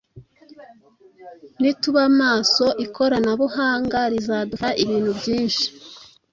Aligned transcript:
Nituba 1.61 2.03
maso 2.19 2.65
ikoranabuhanga 2.85 3.99
rizadufasha 4.11 4.79
ibintu 4.83 5.11
byinshi. 5.19 5.65